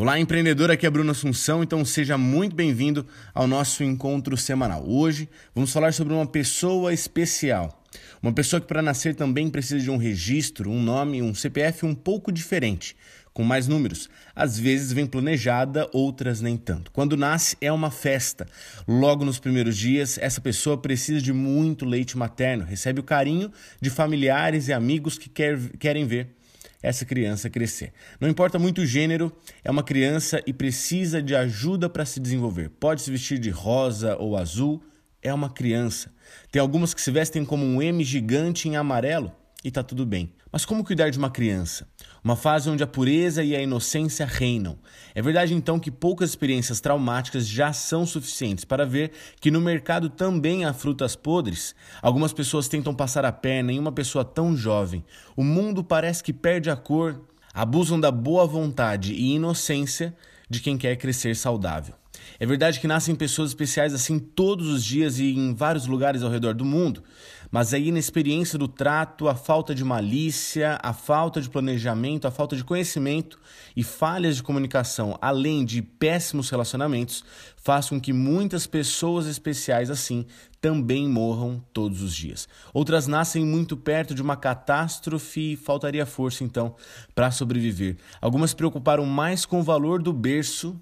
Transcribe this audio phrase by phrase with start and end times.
[0.00, 3.04] Olá, empreendedor, aqui é Bruno Assunção, então seja muito bem-vindo
[3.34, 4.88] ao nosso encontro semanal.
[4.88, 7.84] Hoje vamos falar sobre uma pessoa especial.
[8.22, 11.96] Uma pessoa que para nascer também precisa de um registro, um nome, um CPF um
[11.96, 12.94] pouco diferente,
[13.32, 14.08] com mais números.
[14.36, 16.92] Às vezes vem planejada, outras nem tanto.
[16.92, 18.46] Quando nasce é uma festa.
[18.86, 23.90] Logo nos primeiros dias, essa pessoa precisa de muito leite materno, recebe o carinho de
[23.90, 26.37] familiares e amigos que quer, querem ver
[26.82, 27.92] essa criança crescer.
[28.20, 29.32] Não importa muito o gênero,
[29.64, 32.70] é uma criança e precisa de ajuda para se desenvolver.
[32.70, 34.82] Pode se vestir de rosa ou azul,
[35.22, 36.12] é uma criança.
[36.50, 39.32] Tem algumas que se vestem como um M gigante em amarelo
[39.64, 40.32] e tá tudo bem.
[40.52, 41.88] Mas como cuidar de uma criança?
[42.22, 44.78] Uma fase onde a pureza e a inocência reinam.
[45.14, 50.08] É verdade então que poucas experiências traumáticas já são suficientes para ver que no mercado
[50.08, 51.74] também há frutas podres.
[52.00, 55.04] Algumas pessoas tentam passar a perna em uma pessoa tão jovem.
[55.36, 57.20] O mundo parece que perde a cor.
[57.52, 60.16] Abusam da boa vontade e inocência
[60.48, 61.94] de quem quer crescer saudável.
[62.40, 66.30] É verdade que nascem pessoas especiais assim todos os dias e em vários lugares ao
[66.30, 67.02] redor do mundo,
[67.50, 72.54] mas a inexperiência do trato, a falta de malícia, a falta de planejamento, a falta
[72.54, 73.38] de conhecimento
[73.74, 77.24] e falhas de comunicação, além de péssimos relacionamentos,
[77.56, 80.26] faz com que muitas pessoas especiais assim
[80.60, 82.48] também morram todos os dias.
[82.74, 86.74] Outras nascem muito perto de uma catástrofe e faltaria força então
[87.14, 87.96] para sobreviver.
[88.20, 90.78] Algumas preocuparam mais com o valor do berço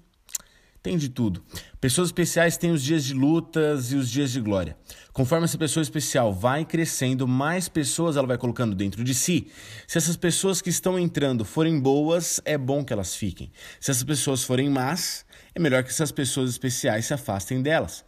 [0.87, 1.43] tem de tudo.
[1.81, 4.77] Pessoas especiais têm os dias de lutas e os dias de glória.
[5.11, 9.51] Conforme essa pessoa especial vai crescendo, mais pessoas ela vai colocando dentro de si.
[9.85, 13.51] Se essas pessoas que estão entrando forem boas, é bom que elas fiquem.
[13.81, 18.05] Se essas pessoas forem más, é melhor que essas pessoas especiais se afastem delas.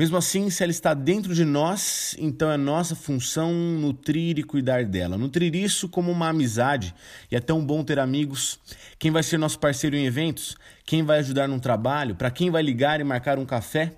[0.00, 4.82] Mesmo assim, se ela está dentro de nós, então é nossa função nutrir e cuidar
[4.86, 5.18] dela.
[5.18, 6.94] Nutrir isso como uma amizade,
[7.30, 8.58] e é tão bom ter amigos.
[8.98, 10.56] Quem vai ser nosso parceiro em eventos?
[10.86, 12.14] Quem vai ajudar num trabalho?
[12.14, 13.92] Para quem vai ligar e marcar um café?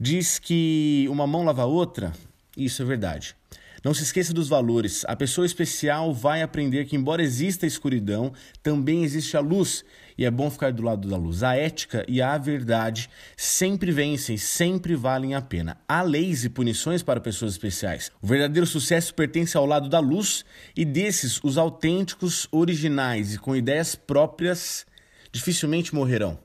[0.00, 2.10] Diz que uma mão lava a outra?
[2.56, 3.36] Isso é verdade.
[3.84, 5.04] Não se esqueça dos valores.
[5.06, 9.84] A pessoa especial vai aprender que, embora exista a escuridão, também existe a luz.
[10.16, 11.44] E é bom ficar do lado da luz.
[11.44, 15.78] A ética e a verdade sempre vencem, sempre valem a pena.
[15.88, 18.10] Há leis e punições para pessoas especiais.
[18.20, 20.44] O verdadeiro sucesso pertence ao lado da luz
[20.76, 24.84] e desses, os autênticos, originais e com ideias próprias
[25.30, 26.38] dificilmente morrerão.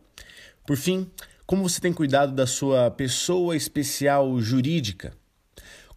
[0.67, 1.09] Por fim,
[1.45, 5.13] como você tem cuidado da sua pessoa especial jurídica?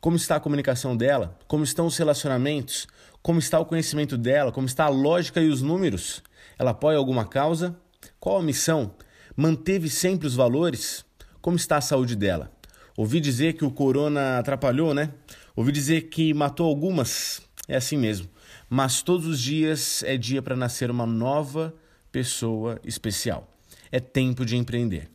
[0.06, 2.86] Como está a comunicação dela, como estão os relacionamentos,
[3.20, 6.22] como está o conhecimento dela, como está a lógica e os números.
[6.56, 7.76] Ela apoia alguma causa?
[8.20, 8.94] Qual a missão?
[9.34, 11.04] Manteve sempre os valores?
[11.42, 12.52] Como está a saúde dela?
[12.96, 15.10] Ouvi dizer que o corona atrapalhou, né?
[15.56, 17.42] Ouvi dizer que matou algumas.
[17.66, 18.28] É assim mesmo.
[18.70, 21.74] Mas todos os dias é dia para nascer uma nova
[22.12, 23.52] pessoa especial.
[23.90, 25.10] É tempo de empreender.